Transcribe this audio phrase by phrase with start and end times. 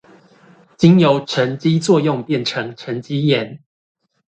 [0.79, 3.61] 經由沈積作用變成沈積岩